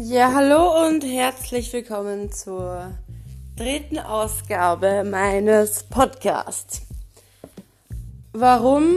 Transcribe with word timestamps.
Ja, 0.00 0.32
hallo 0.32 0.86
und 0.86 1.02
herzlich 1.02 1.72
willkommen 1.72 2.30
zur 2.30 2.92
dritten 3.56 3.98
Ausgabe 3.98 5.02
meines 5.02 5.82
Podcasts. 5.82 6.82
Warum 8.32 8.94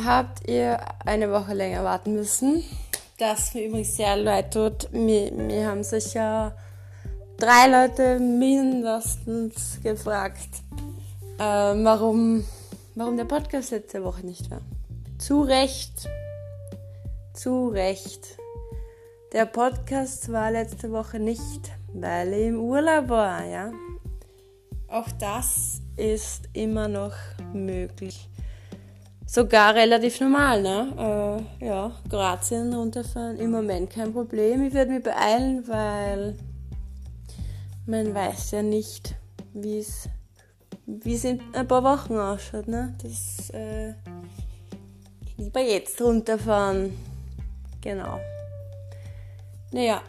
habt 0.00 0.48
ihr 0.48 0.78
eine 1.04 1.32
Woche 1.32 1.52
länger 1.52 1.82
warten 1.82 2.14
müssen? 2.14 2.62
Das 3.18 3.54
mir 3.54 3.64
übrigens 3.66 3.96
sehr 3.96 4.16
leid 4.16 4.54
tut. 4.54 4.92
Mir, 4.92 5.32
mir 5.32 5.66
haben 5.66 5.82
sicher 5.82 6.56
drei 7.38 7.66
Leute 7.66 8.20
mindestens 8.20 9.80
gefragt, 9.82 10.62
äh, 11.38 11.42
warum, 11.42 12.44
warum 12.94 13.16
der 13.16 13.24
Podcast 13.24 13.72
letzte 13.72 14.04
Woche 14.04 14.24
nicht 14.24 14.48
war. 14.48 14.60
Zu 15.18 15.42
Recht. 15.42 16.08
Zu 17.34 17.70
Recht. 17.70 18.38
Der 19.32 19.44
Podcast 19.44 20.30
war 20.30 20.52
letzte 20.52 20.92
Woche 20.92 21.18
nicht, 21.18 21.72
weil 21.92 22.32
ich 22.32 22.46
im 22.46 22.60
Urlaub 22.60 23.08
war, 23.08 23.44
ja. 23.44 23.72
Auch 24.88 25.10
das 25.18 25.80
ist 25.96 26.48
immer 26.52 26.86
noch 26.86 27.12
möglich. 27.52 28.28
Sogar 29.26 29.74
relativ 29.74 30.20
normal, 30.20 30.62
ne? 30.62 31.42
Äh, 31.60 31.66
ja, 31.66 31.90
Kroatien 32.08 32.72
runterfahren, 32.72 33.38
im 33.38 33.50
Moment 33.50 33.90
kein 33.90 34.12
Problem. 34.12 34.62
Ich 34.62 34.72
werde 34.72 34.92
mich 34.92 35.02
beeilen, 35.02 35.66
weil 35.66 36.36
man 37.84 38.14
weiß 38.14 38.52
ja 38.52 38.62
nicht, 38.62 39.16
wie 39.52 39.78
es 39.78 40.08
in 41.24 41.40
ein 41.52 41.66
paar 41.66 41.82
Wochen 41.82 42.16
ausschaut, 42.16 42.68
ne? 42.68 42.94
Das 43.02 43.50
äh, 43.50 43.92
lieber 45.36 45.60
jetzt 45.60 46.00
runterfahren. 46.00 46.96
Genau. 47.80 48.20
Naja, 49.72 50.02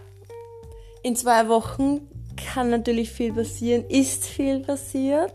in 1.03 1.15
zwei 1.15 1.47
Wochen 1.47 2.07
kann 2.35 2.69
natürlich 2.69 3.11
viel 3.11 3.33
passieren, 3.33 3.85
ist 3.89 4.25
viel 4.25 4.59
passiert. 4.59 5.33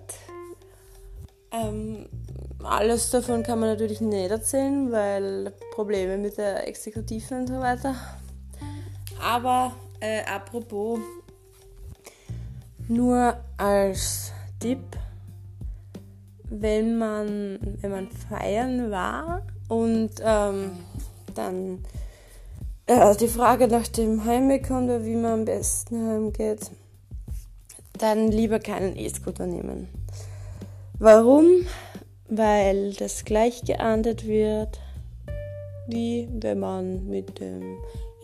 Ähm, 1.50 2.08
alles 2.62 3.10
davon 3.10 3.42
kann 3.42 3.58
man 3.58 3.70
natürlich 3.70 4.00
nicht 4.00 4.30
erzählen, 4.30 4.90
weil 4.92 5.52
Probleme 5.74 6.16
mit 6.16 6.38
der 6.38 6.66
Exekutive 6.68 7.34
und 7.34 7.48
so 7.48 7.58
weiter. 7.58 7.94
Aber 9.20 9.72
äh, 10.00 10.24
apropos, 10.24 11.00
nur 12.88 13.36
als 13.56 14.32
Tipp, 14.60 14.84
wenn 16.44 16.98
man, 16.98 17.58
wenn 17.80 17.90
man 17.90 18.08
feiern 18.10 18.90
war 18.90 19.42
und 19.68 20.10
ähm, 20.22 20.72
dann 21.34 21.82
äh, 22.86 23.16
die 23.16 23.28
Frage 23.28 23.68
nach 23.68 23.88
dem 23.88 24.24
Heimweg 24.24 24.68
kommt 24.68 24.84
oder 24.84 25.04
wie 25.04 25.16
man 25.16 25.32
am 25.32 25.44
besten 25.44 26.06
heimgeht, 26.08 26.70
dann 27.98 28.28
lieber 28.28 28.58
keinen 28.58 28.96
E-Scooter 28.96 29.46
nehmen. 29.46 29.88
Warum? 30.98 31.66
Weil 32.28 32.92
das 32.94 33.24
gleich 33.24 33.62
geahndet 33.62 34.26
wird, 34.26 34.80
wie 35.86 36.28
wenn 36.32 36.60
man 36.60 37.06
mit 37.06 37.40
dem 37.40 37.78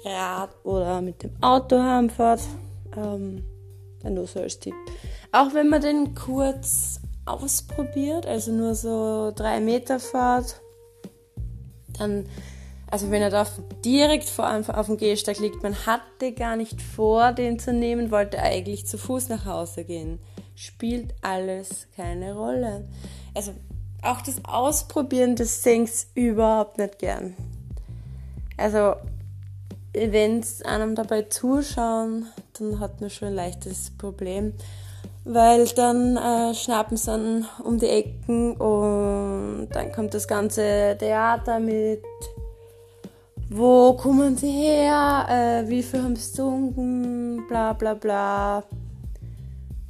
Rad 0.04 0.50
oder 0.64 1.00
mit 1.00 1.22
dem 1.22 1.32
Auto 1.40 1.78
heimfährt. 1.82 2.40
Ähm, 2.96 3.44
dann 4.02 4.14
nur 4.14 4.26
so 4.26 4.40
als 4.40 4.58
Tipp. 4.58 4.74
Auch 5.32 5.54
wenn 5.54 5.68
man 5.68 5.82
den 5.82 6.14
kurz 6.14 7.00
ausprobiert, 7.26 8.26
also 8.26 8.52
nur 8.52 8.74
so 8.74 9.32
drei 9.34 9.60
Meter 9.60 10.00
fahrt, 10.00 10.60
dann 11.98 12.26
also 12.90 13.10
wenn 13.10 13.20
er 13.20 13.30
da 13.30 13.46
direkt 13.84 14.28
vor 14.28 14.46
einem 14.46 14.64
auf 14.70 14.86
dem 14.86 14.96
Gehsteig 14.96 15.38
liegt, 15.38 15.62
man 15.62 15.74
hatte 15.86 16.32
gar 16.32 16.56
nicht 16.56 16.80
vor, 16.80 17.32
den 17.32 17.58
zu 17.58 17.72
nehmen, 17.72 18.10
wollte 18.10 18.38
eigentlich 18.38 18.86
zu 18.86 18.96
Fuß 18.96 19.28
nach 19.28 19.44
Hause 19.44 19.84
gehen. 19.84 20.18
Spielt 20.54 21.14
alles 21.20 21.86
keine 21.94 22.34
Rolle. 22.34 22.88
Also 23.34 23.52
auch 24.02 24.22
das 24.22 24.42
Ausprobieren 24.44 25.36
des 25.36 25.60
Things 25.62 26.08
überhaupt 26.14 26.78
nicht 26.78 26.98
gern. 26.98 27.36
Also 28.56 28.94
wenn 29.92 30.40
es 30.40 30.62
einem 30.62 30.94
dabei 30.94 31.22
zuschauen, 31.22 32.26
dann 32.58 32.80
hat 32.80 33.00
man 33.00 33.10
schon 33.10 33.28
ein 33.28 33.34
leichtes 33.34 33.90
Problem, 33.98 34.54
weil 35.24 35.66
dann 35.68 36.16
äh, 36.16 36.54
schnappen 36.54 36.96
sie 36.96 37.10
dann 37.10 37.46
um 37.62 37.78
die 37.78 37.88
Ecken 37.88 38.56
und 38.56 39.68
dann 39.72 39.92
kommt 39.92 40.14
das 40.14 40.26
ganze 40.26 40.96
Theater 40.98 41.60
mit 41.60 42.02
wo 43.50 43.94
kommen 43.94 44.36
sie 44.36 44.50
her, 44.50 45.26
äh, 45.28 45.68
wie 45.68 45.82
viel 45.82 46.02
haben 46.02 46.16
sie 46.16 46.30
getrunken, 46.30 47.46
bla 47.48 47.72
bla 47.72 47.94
bla. 47.94 48.64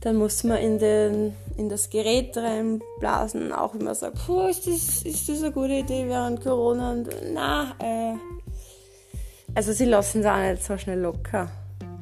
Dann 0.01 0.17
muss 0.17 0.45
man 0.45 0.59
in, 0.59 0.79
den, 0.79 1.35
in 1.57 1.69
das 1.69 1.91
Gerät 1.91 2.37
reinblasen, 2.37 3.53
auch 3.53 3.75
immer 3.75 3.95
sagen, 3.97 4.17
puh, 4.25 4.47
ist 4.47 4.67
das, 4.67 5.03
ist 5.03 5.29
das 5.29 5.43
eine 5.43 5.53
gute 5.53 5.75
Idee 5.75 6.07
während 6.07 6.41
Corona? 6.41 6.93
Und 6.93 7.09
na, 7.33 7.75
äh, 7.81 8.15
also 9.55 9.73
sie 9.73 9.87
lassen 9.87 10.21
es 10.21 10.27
auch 10.27 10.37
nicht 10.37 10.63
so 10.63 10.79
schnell 10.79 11.01
locker, 11.01 11.51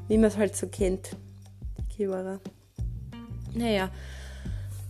wie 0.09 0.19
man 0.19 0.28
es 0.28 0.37
halt 0.37 0.55
so 0.55 0.66
kennt, 0.66 1.16
die 1.78 1.97
Kiewerer. 1.97 2.39
Naja, 3.55 3.89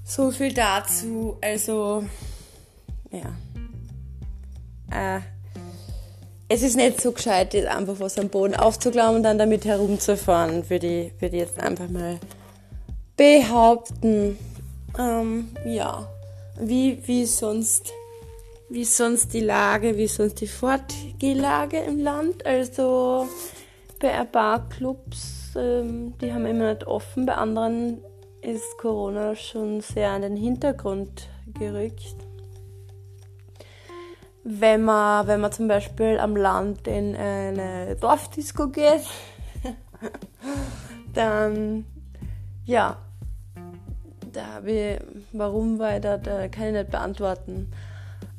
so 0.04 0.32
viel 0.32 0.52
dazu, 0.52 1.36
also, 1.40 2.04
ja. 3.12 3.30
Äh, 4.90 5.20
es 6.48 6.62
ist 6.62 6.76
nicht 6.76 7.00
so 7.00 7.12
gescheit, 7.12 7.54
einfach 7.66 7.98
was 7.98 8.18
am 8.18 8.28
Boden 8.28 8.54
aufzuklauen 8.54 9.16
und 9.16 9.22
dann 9.22 9.38
damit 9.38 9.64
herumzufahren, 9.64 10.68
würde 10.70 10.86
ich, 10.86 11.20
würde 11.20 11.36
ich 11.36 11.42
jetzt 11.42 11.60
einfach 11.60 11.88
mal 11.88 12.18
behaupten. 13.16 14.38
Ähm, 14.98 15.48
ja, 15.64 16.08
wie, 16.60 17.00
wie 17.06 17.26
sonst, 17.26 17.92
wie 18.68 18.84
sonst 18.84 19.34
die 19.34 19.40
Lage, 19.40 19.96
wie 19.96 20.06
sonst 20.06 20.40
die 20.40 20.46
Fortgehlage 20.46 21.78
im 21.78 21.98
Land. 21.98 22.46
Also 22.46 23.26
bei 24.00 24.12
ein 24.12 24.30
paar 24.30 24.68
Clubs, 24.68 25.54
ähm, 25.56 26.14
die 26.20 26.32
haben 26.32 26.46
immer 26.46 26.72
nicht 26.72 26.86
offen, 26.86 27.26
bei 27.26 27.34
anderen 27.34 27.98
ist 28.40 28.78
Corona 28.78 29.34
schon 29.34 29.80
sehr 29.80 30.10
an 30.10 30.22
den 30.22 30.36
Hintergrund 30.36 31.28
gerückt 31.58 32.25
wenn 34.48 34.84
man, 34.84 35.26
wenn 35.26 35.40
man 35.40 35.50
zum 35.50 35.66
Beispiel 35.66 36.20
am 36.20 36.36
Land 36.36 36.86
in 36.86 37.16
eine 37.16 37.96
Dorfdisco 37.96 38.68
geht, 38.68 39.02
dann 41.14 41.84
ja, 42.64 42.96
da 44.32 44.46
habe 44.54 44.70
ich, 44.70 45.00
warum 45.32 45.78
weiter, 45.78 46.18
da 46.18 46.46
kann 46.48 46.66
ich 46.66 46.72
nicht 46.72 46.90
beantworten. 46.90 47.72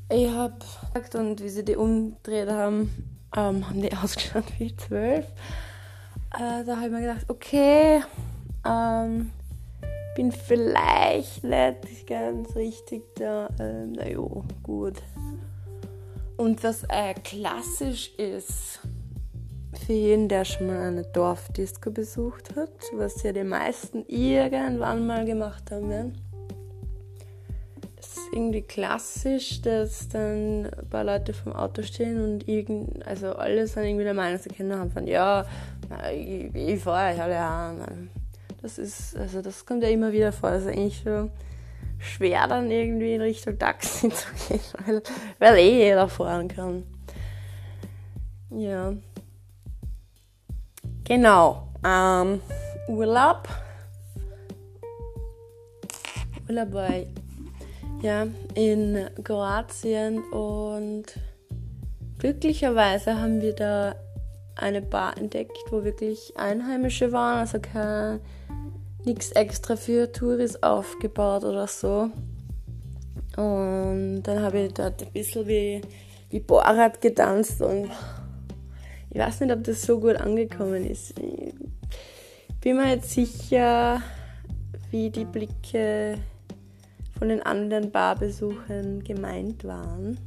Ich 0.09 0.29
habe 0.29 0.53
gesagt, 0.93 1.15
und 1.15 1.43
wie 1.43 1.49
sie 1.49 1.65
die 1.65 1.75
umgedreht 1.75 2.49
haben, 2.49 2.89
ähm, 3.35 3.67
haben 3.67 3.81
die 3.81 3.91
ausgeschaut 4.03 4.45
wie 4.59 4.75
zwölf. 4.75 5.25
Äh, 6.33 6.63
da 6.65 6.75
habe 6.77 6.85
ich 6.85 6.91
mir 6.91 7.01
gedacht, 7.01 7.25
okay, 7.29 8.01
ähm, 8.65 9.31
bin 10.15 10.31
vielleicht 10.31 11.43
nicht 11.43 12.07
ganz 12.07 12.55
richtig 12.55 13.03
da. 13.15 13.49
Ähm, 13.59 13.93
naja, 13.93 14.19
gut. 14.63 15.01
Und 16.37 16.63
was 16.63 16.83
äh, 16.83 17.15
klassisch 17.23 18.13
ist 18.15 18.79
für 19.85 19.93
jeden, 19.93 20.29
der 20.29 20.45
schon 20.45 20.67
mal 20.67 20.79
eine 20.79 21.03
Dorfdisco 21.03 21.89
besucht 21.91 22.55
hat, 22.55 22.69
was 22.93 23.23
ja 23.23 23.31
die 23.31 23.43
meisten 23.43 24.05
irgendwann 24.07 25.07
mal 25.07 25.25
gemacht 25.25 25.71
haben 25.71 25.89
werden. 25.89 26.21
Ist 27.99 28.19
irgendwie 28.31 28.61
klassisch, 28.61 29.61
dass 29.61 30.09
dann 30.09 30.67
ein 30.67 30.89
paar 30.89 31.03
Leute 31.03 31.33
vom 31.33 31.53
Auto 31.53 31.81
stehen 31.81 32.23
und 32.23 32.47
irgend, 32.47 33.05
also 33.07 33.33
alle 33.33 33.65
sind 33.67 33.85
irgendwie 33.85 34.03
der 34.03 34.13
Meinung, 34.13 34.39
sie 34.39 34.49
kennen 34.49 34.77
haben 34.77 34.91
von 34.91 35.07
ja, 35.07 35.45
ich, 36.13 36.53
ich 36.53 36.79
fahre 36.81 37.13
euch 37.13 37.21
alle 37.21 37.39
an. 37.39 38.09
Das 38.61 38.77
ist, 38.77 39.15
also 39.15 39.41
das 39.41 39.65
kommt 39.65 39.83
ja 39.83 39.89
immer 39.89 40.11
wieder 40.11 40.31
vor. 40.31 40.51
Das 40.51 40.63
ist 40.63 40.69
eigentlich 40.69 41.01
so 41.03 41.29
schwer 41.99 42.47
dann 42.47 42.71
irgendwie 42.71 43.15
in 43.15 43.21
Richtung 43.21 43.57
Taxi 43.57 44.09
zu 44.11 44.27
gehen, 44.47 44.59
weil, 44.85 45.01
weil 45.39 45.57
eh 45.57 45.85
jeder 45.85 46.07
fahren 46.07 46.47
kann. 46.47 46.83
Ja. 48.49 48.93
Genau. 51.03 51.67
Ähm, 51.85 52.41
Urlaub. 52.87 53.47
Urlaub 56.49 56.69
ich, 56.95 57.07
ja, 58.03 58.25
in 58.55 59.09
Kroatien 59.23 60.23
und 60.31 61.05
glücklicherweise 62.19 63.19
haben 63.19 63.41
wir 63.41 63.53
da 63.53 63.95
eine 64.55 64.81
Bar 64.81 65.17
entdeckt, 65.17 65.57
wo 65.69 65.83
wirklich 65.83 66.33
Einheimische 66.37 67.11
waren, 67.11 67.39
also 67.39 67.59
kein 67.59 68.19
nichts 69.07 69.31
extra 69.31 69.75
für 69.75 70.11
Touris 70.11 70.61
aufgebaut 70.61 71.43
oder 71.43 71.65
so. 71.67 72.11
Und 73.37 74.23
dann 74.23 74.41
habe 74.41 74.59
ich 74.59 74.73
dort 74.73 75.01
ein 75.01 75.11
bisschen 75.11 75.47
wie, 75.47 75.81
wie 76.29 76.39
Borat 76.39 77.01
getanzt 77.01 77.61
und 77.61 77.89
Ich 79.09 79.17
weiß 79.17 79.39
nicht, 79.39 79.53
ob 79.53 79.63
das 79.63 79.81
so 79.81 79.99
gut 79.99 80.17
angekommen 80.17 80.85
ist. 80.85 81.17
Ich 81.17 81.53
bin 82.61 82.75
mir 82.75 82.89
jetzt 82.89 83.11
sicher, 83.11 84.01
wie 84.91 85.09
die 85.09 85.25
Blicke 85.25 86.17
von 87.17 87.29
den 87.29 87.41
anderen 87.41 87.89
Barbesuchern 87.89 89.03
gemeint 89.03 89.63
waren. 89.63 90.19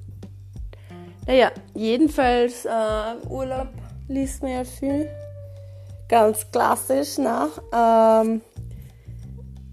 Naja, 1.26 1.52
jedenfalls 1.74 2.64
äh, 2.64 3.28
Urlaub 3.28 3.68
liest 4.08 4.42
man 4.42 4.52
ja 4.52 4.64
viel. 4.64 5.08
Ganz 6.08 6.50
klassisch, 6.50 7.18
ne? 7.18 7.48
Ähm, 7.72 8.40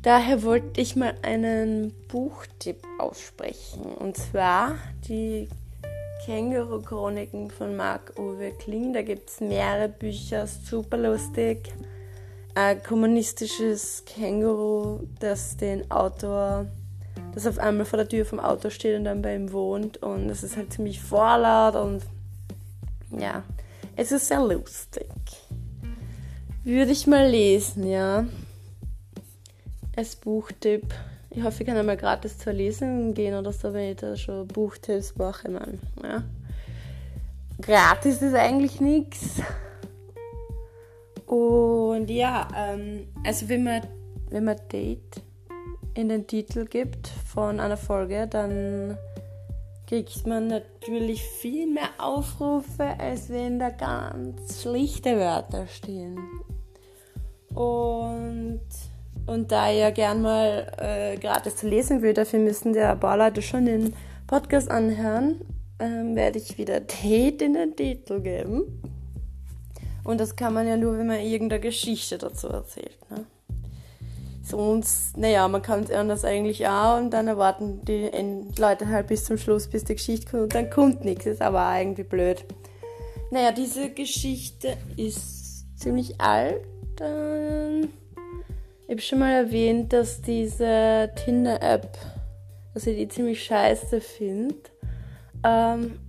daher 0.07 0.41
wollte 0.41 0.79
ich 0.79 0.95
mal 0.95 1.15
einen 1.21 1.93
Buchtipp 2.07 2.77
aussprechen. 2.97 3.81
Und 3.81 4.15
zwar 4.15 4.75
die 5.09 5.49
Känguru-Chroniken 6.25 7.51
von 7.51 7.75
Marc-Uwe 7.75 8.51
Kling. 8.51 8.93
Da 8.93 9.01
gibt 9.01 9.29
es 9.29 9.41
mehrere 9.41 9.89
Bücher, 9.89 10.47
super 10.47 10.95
lustig. 10.95 11.73
Ein 12.55 12.81
kommunistisches 12.83 14.05
Känguru, 14.05 15.01
das 15.19 15.57
den 15.57 15.91
Autor 15.91 16.67
das 17.33 17.45
auf 17.45 17.59
einmal 17.59 17.85
vor 17.85 17.97
der 17.97 18.07
Tür 18.07 18.25
vom 18.25 18.39
Auto 18.39 18.69
steht 18.69 18.97
und 18.97 19.03
dann 19.03 19.21
bei 19.21 19.35
ihm 19.35 19.51
wohnt. 19.51 19.97
Und 19.97 20.29
es 20.29 20.41
ist 20.41 20.55
halt 20.55 20.71
ziemlich 20.71 21.01
vorlaut 21.01 21.75
und 21.75 22.01
ja, 23.11 23.43
es 23.97 24.13
ist 24.13 24.27
sehr 24.27 24.41
lustig. 24.41 25.09
Würde 26.63 26.93
ich 26.93 27.07
mal 27.07 27.27
lesen, 27.29 27.85
ja. 27.85 28.25
Als 29.97 30.15
Buchtipp. 30.15 30.93
Ich 31.31 31.41
hoffe, 31.41 31.63
ich 31.63 31.67
kann 31.67 31.75
einmal 31.75 31.97
gratis 31.97 32.37
zur 32.37 32.53
Lesung 32.53 33.15
gehen 33.15 33.33
oder 33.33 33.51
so, 33.51 33.73
wenn 33.73 33.93
ich 33.93 33.97
da 33.97 34.15
schon 34.15 34.47
Buchtipps 34.47 35.15
mache, 35.15 35.49
man. 35.49 35.79
Ja. 36.03 36.23
Gratis 37.59 38.21
ist 38.21 38.35
eigentlich 38.35 38.79
nichts. 38.79 39.41
Und 41.25 42.11
ja, 42.11 42.47
ähm, 42.55 43.07
also 43.25 43.49
wenn 43.49 43.63
man, 43.63 43.81
wenn 44.29 44.43
man 44.43 44.57
Date 44.71 45.23
in 45.95 46.09
den 46.09 46.27
Titel 46.27 46.65
gibt 46.65 47.07
von 47.07 47.59
einer 47.59 47.75
Folge, 47.75 48.27
dann 48.27 48.99
kriegt 49.87 50.27
man 50.27 50.45
natürlich 50.45 51.23
viel 51.23 51.73
mehr 51.73 51.89
Aufrufe, 51.97 52.83
als 52.99 53.29
wenn 53.29 53.57
da 53.57 53.71
ganz 53.71 54.61
schlichte 54.61 55.17
Wörter 55.17 55.65
stehen. 55.65 56.19
Und, 57.55 58.61
und 59.27 59.51
da 59.51 59.71
ihr 59.71 59.91
gern 59.91 60.21
mal 60.21 60.71
äh, 60.77 61.17
gratis 61.17 61.57
zu 61.57 61.67
lesen 61.67 62.01
will, 62.01 62.13
dafür 62.13 62.39
müssen 62.39 62.73
der 62.73 62.95
Leute 62.95 63.41
schon 63.41 63.65
den 63.65 63.93
Podcast 64.25 64.71
anhören, 64.71 65.41
ähm, 65.79 66.15
werde 66.15 66.39
ich 66.39 66.57
wieder 66.57 66.79
Date 67.03 67.41
in 67.41 67.53
den 67.53 67.75
Titel 67.75 68.21
geben. 68.21 68.81
Und 70.03 70.21
das 70.21 70.35
kann 70.35 70.53
man 70.53 70.67
ja 70.67 70.77
nur, 70.77 70.97
wenn 70.97 71.07
man 71.07 71.19
irgendeine 71.19 71.59
Geschichte 71.59 72.17
dazu 72.17 72.47
erzählt. 72.47 72.97
Ne? 73.09 73.25
Sonst, 74.41 75.17
naja, 75.17 75.45
man 75.49 75.61
kann 75.61 75.83
es 75.83 75.91
anders 75.91 76.23
eigentlich 76.23 76.65
auch 76.65 76.97
und 76.97 77.11
dann 77.11 77.27
erwarten 77.27 77.83
die 77.83 78.09
Leute 78.57 78.87
halt 78.87 79.07
bis 79.07 79.25
zum 79.25 79.37
Schluss, 79.37 79.67
bis 79.67 79.83
die 79.83 79.95
Geschichte 79.95 80.31
kommt 80.31 80.43
und 80.43 80.55
dann 80.55 80.69
kommt 80.69 81.03
nichts. 81.03 81.25
Ist 81.25 81.41
aber 81.41 81.77
irgendwie 81.77 82.03
blöd. 82.03 82.45
Naja, 83.29 83.51
diese 83.51 83.89
Geschichte 83.89 84.77
ist 84.95 85.65
ziemlich 85.77 86.21
alt. 86.21 86.61
Ähm, 87.01 87.89
ich 88.87 88.91
habe 88.91 89.01
schon 89.01 89.19
mal 89.19 89.33
erwähnt, 89.33 89.91
dass 89.91 90.21
diese 90.21 91.11
Tinder-App, 91.25 91.97
dass 92.73 92.87
ich 92.87 92.95
die 92.95 93.09
ziemlich 93.09 93.43
scheiße 93.43 93.99
finde. 93.99 94.55
Ähm, 95.43 95.99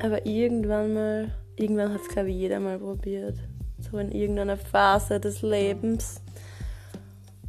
aber 0.00 0.24
irgendwann 0.24 0.94
mal, 0.94 1.34
irgendwann 1.56 1.92
hat 1.92 2.02
es 2.02 2.08
glaube 2.08 2.30
ich 2.30 2.36
jeder 2.36 2.60
mal 2.60 2.78
probiert. 2.78 3.34
So 3.80 3.98
in 3.98 4.12
irgendeiner 4.12 4.56
Phase 4.56 5.18
des 5.18 5.42
Lebens. 5.42 6.20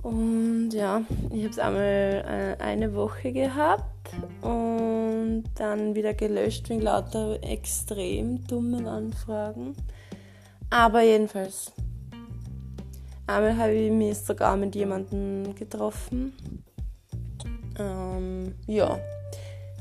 Und 0.01 0.71
ja, 0.71 1.03
ich 1.31 1.43
habe 1.43 1.49
es 1.49 1.59
einmal 1.59 2.57
äh, 2.57 2.63
eine 2.63 2.95
Woche 2.95 3.31
gehabt 3.31 4.09
und 4.41 5.43
dann 5.55 5.93
wieder 5.93 6.15
gelöscht 6.15 6.69
wegen 6.69 6.81
lauter 6.81 7.37
extrem 7.43 8.47
dummen 8.47 8.87
Anfragen. 8.87 9.75
Aber 10.71 11.01
jedenfalls, 11.01 11.71
einmal 13.29 13.57
habe 13.57 13.73
ich 13.73 13.91
mich 13.91 14.17
sogar 14.17 14.57
mit 14.57 14.75
jemandem 14.75 15.55
getroffen. 15.55 16.33
Ähm, 17.77 18.55
ja, 18.67 18.99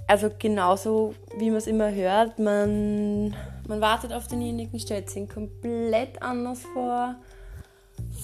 also 0.06 0.31
genauso 0.39 1.15
wie 1.39 1.50
man 1.50 1.59
es 1.59 1.67
immer 1.67 1.93
hört, 1.93 2.39
man, 2.39 3.35
man 3.67 3.81
wartet 3.81 4.12
auf 4.12 4.27
denjenigen, 4.29 4.79
stellt 4.79 5.11
sich 5.11 5.29
komplett 5.29 6.23
anders 6.23 6.61
vor 6.73 7.17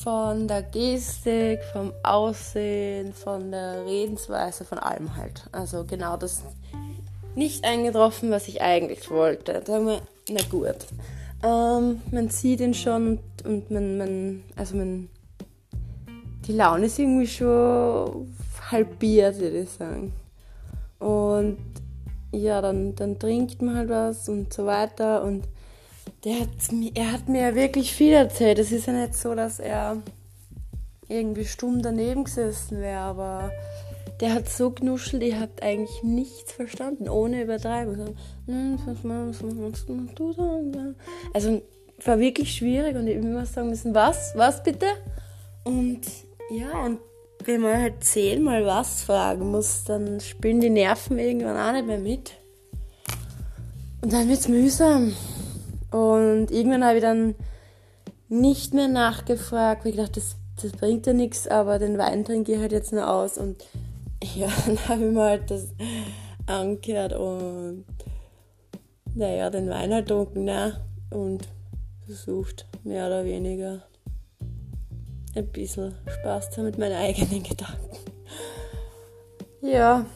von 0.03 0.47
der 0.47 0.63
Gestik, 0.63 1.61
vom 1.73 1.93
Aussehen, 2.03 3.13
von 3.13 3.51
der 3.51 3.85
Redensweise, 3.85 4.65
von 4.65 4.79
allem 4.79 5.17
halt. 5.17 5.45
Also 5.53 5.85
genau 5.85 6.17
das 6.17 6.43
nicht 7.35 7.65
eingetroffen, 7.65 8.31
was 8.31 8.49
ich 8.49 8.63
eigentlich 8.63 9.11
wollte. 9.11 9.63
Sagen 9.67 9.87
wir, 9.87 10.01
na 10.29 10.41
gut. 10.51 10.87
Ähm, 11.43 12.01
man 12.11 12.29
sieht 12.31 12.61
ihn 12.61 12.75
schon 12.75 13.19
und, 13.45 13.71
man, 13.71 13.99
man, 13.99 14.45
also 14.57 14.77
man, 14.77 15.09
die 16.47 16.53
Laune 16.53 16.87
ist 16.87 16.99
irgendwie 16.99 17.27
schon 17.27 18.35
halbiert, 18.71 19.39
würde 19.39 19.61
ich 19.61 19.71
sagen. 19.71 20.13
Und 20.99 21.59
ja, 22.33 22.61
dann, 22.61 22.95
dann 22.95 23.19
trinkt 23.19 23.63
man 23.63 23.77
halt 23.77 23.89
was 23.89 24.29
und 24.29 24.53
so 24.53 24.67
weiter 24.67 25.23
und 25.23 25.45
der 26.25 26.41
hat, 26.41 26.49
er 26.95 27.13
hat 27.13 27.29
mir 27.29 27.55
wirklich 27.55 27.95
viel 27.95 28.13
erzählt. 28.13 28.59
Es 28.59 28.73
ist 28.73 28.87
ja 28.87 28.93
nicht 28.93 29.15
so, 29.15 29.35
dass 29.35 29.59
er 29.59 29.99
irgendwie 31.09 31.45
stumm 31.45 31.83
daneben 31.83 32.25
gesessen 32.25 32.81
wäre, 32.81 33.01
aber 33.01 33.53
der 34.21 34.35
hat 34.35 34.49
so 34.49 34.71
knuschelt, 34.71 35.23
ihr 35.23 35.41
habt 35.41 35.63
eigentlich 35.63 36.03
nichts 36.03 36.53
verstanden, 36.53 37.09
ohne 37.09 37.43
Übertreibung. 37.43 38.17
Also 41.33 41.63
war 42.05 42.19
wirklich 42.19 42.55
schwierig 42.55 42.97
und 42.97 43.07
ich 43.07 43.17
immer 43.17 43.47
sagen 43.47 43.71
müssen, 43.71 43.95
was, 43.95 44.33
was 44.37 44.63
bitte? 44.63 44.87
Und 45.65 46.01
ja, 46.51 46.85
und 46.85 47.01
wenn 47.45 47.61
man 47.61 47.81
halt 47.81 48.05
zehnmal 48.05 48.65
was 48.65 49.03
fragen 49.03 49.51
muss, 49.51 49.85
dann 49.85 50.21
spielen 50.21 50.61
die 50.61 50.71
Nerven 50.71 51.19
irgendwann 51.19 51.57
auch 51.57 51.73
nicht 51.73 51.87
mehr 51.87 51.99
mit. 51.99 52.33
Und 54.03 54.13
dann 54.13 54.29
wird 54.29 54.41
es 54.41 54.49
mühsam. 54.49 55.15
Und 55.91 56.51
irgendwann 56.51 56.85
habe 56.85 56.97
ich 56.97 57.03
dann 57.03 57.35
nicht 58.29 58.75
mehr 58.75 58.89
nachgefragt, 58.89 59.85
weil 59.85 59.93
ich 59.93 59.99
dachte, 59.99 60.21
das, 60.21 60.37
das 60.63 60.73
bringt 60.73 61.07
ja 61.07 61.13
nichts, 61.13 61.47
aber 61.47 61.79
den 61.79 61.99
Wein 61.99 62.25
trinke 62.25 62.53
ich 62.53 62.59
halt 62.59 62.73
jetzt 62.73 62.93
nur 62.93 63.09
aus. 63.09 63.39
Und 63.39 63.65
ja, 64.35 64.49
dann 64.67 64.79
habe 64.89 65.05
ich 65.05 65.13
mir 65.13 65.23
halt 65.23 65.51
das 65.51 65.69
angehört 66.47 67.15
und 67.15 67.85
naja, 69.15 69.49
den 69.51 69.69
Wein 69.71 69.93
halt 69.93 70.09
trunken, 70.09 70.45
ne? 70.45 70.81
Und 71.11 71.47
versucht, 72.07 72.67
mehr 72.83 73.07
oder 73.07 73.25
weniger 73.25 73.83
ein 75.37 75.47
bisschen 75.49 75.95
Spaß 76.07 76.51
zu 76.51 76.59
haben 76.59 76.67
mit 76.67 76.79
meinen 76.79 76.97
eigenen 76.97 77.43
Gedanken. 77.43 77.99
Ja. 79.63 80.07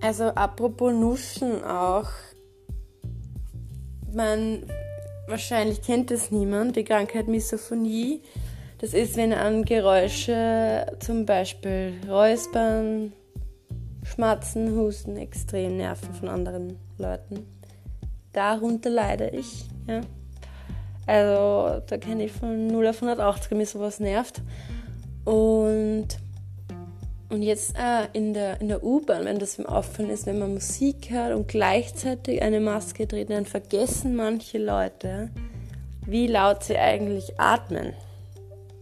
Also 0.00 0.24
apropos 0.24 0.92
Nuschen 0.92 1.62
auch 1.62 2.08
man 4.12 4.64
wahrscheinlich 5.26 5.82
kennt 5.82 6.10
es 6.10 6.30
niemand, 6.30 6.76
die 6.76 6.84
Krankheit 6.84 7.28
Misophonie. 7.28 8.22
Das 8.78 8.94
ist, 8.94 9.16
wenn 9.16 9.32
an 9.32 9.64
Geräusche, 9.64 10.86
zum 11.00 11.26
Beispiel 11.26 11.94
Räuspern, 12.08 13.12
Schmatzen, 14.02 14.74
Husten, 14.76 15.16
extrem 15.16 15.76
nerven 15.76 16.14
von 16.14 16.28
anderen 16.28 16.78
Leuten. 16.98 17.46
Darunter 18.32 18.90
leide 18.90 19.28
ich. 19.30 19.66
Ja. 19.86 20.00
Also 21.10 21.82
da 21.88 21.98
kenne 21.98 22.26
ich 22.26 22.30
von 22.30 22.68
0 22.68 22.86
auf 22.86 23.02
180, 23.02 23.50
wenn 23.50 23.58
mir 23.58 23.66
sowas 23.66 23.98
nervt. 23.98 24.42
Und 25.24 26.06
und 27.30 27.42
jetzt 27.42 27.76
äh, 27.76 28.06
in 28.12 28.32
der, 28.32 28.60
in 28.60 28.68
der 28.68 28.82
U-Bahn, 28.82 29.24
wenn 29.24 29.38
das 29.38 29.58
im 29.58 29.66
Auffallen 29.66 30.10
ist, 30.10 30.26
wenn 30.26 30.38
man 30.38 30.54
Musik 30.54 31.10
hört 31.10 31.34
und 31.34 31.48
gleichzeitig 31.48 32.42
eine 32.42 32.60
Maske 32.60 33.06
trägt, 33.06 33.30
dann 33.30 33.44
vergessen 33.44 34.14
manche 34.14 34.58
Leute, 34.58 35.30
wie 36.06 36.28
laut 36.28 36.62
sie 36.62 36.76
eigentlich 36.76 37.38
atmen. 37.38 37.92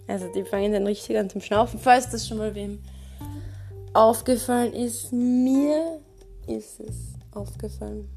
Also 0.06 0.30
die 0.32 0.44
fangen 0.44 0.73
dann 0.73 0.87
richtig 0.87 1.18
an 1.18 1.30
zum 1.30 1.40
Schnaufen, 1.40 1.78
falls 1.78 2.11
das 2.11 2.26
schon 2.26 2.38
mal 2.38 2.54
wem 2.54 2.78
aufgefallen 3.94 4.73
ist. 4.75 5.12
Mir 5.12 6.00
ist 6.47 6.80
es 6.80 7.14
aufgefallen. 7.32 8.08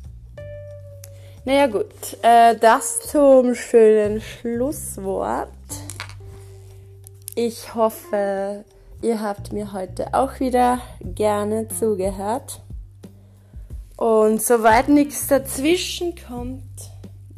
Naja 1.46 1.68
gut, 1.68 2.18
äh, 2.22 2.56
das 2.56 3.02
zum 3.02 3.56
schönen 3.56 4.22
Schlusswort. 4.22 5.50
Ich 7.36 7.74
hoffe, 7.74 8.64
Ihr 9.02 9.20
habt 9.20 9.52
mir 9.52 9.74
heute 9.74 10.14
auch 10.14 10.40
wieder 10.40 10.80
gerne 11.02 11.68
zugehört. 11.68 12.62
Und 13.98 14.42
soweit 14.42 14.90
nichts 14.90 15.28
dazwischen 15.28 16.14
kommt, 16.28 16.62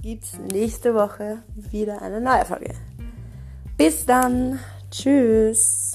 gibt 0.01 0.25
es 0.25 0.37
nächste 0.51 0.93
Woche 0.93 1.37
wieder 1.55 2.01
eine 2.01 2.19
neue 2.19 2.43
Folge. 2.43 2.73
Bis 3.77 4.05
dann. 4.05 4.59
Tschüss. 4.91 5.92